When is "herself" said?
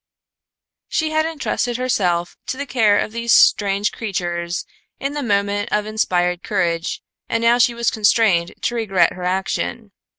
1.77-2.35